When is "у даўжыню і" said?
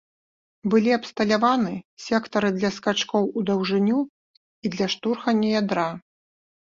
3.41-4.73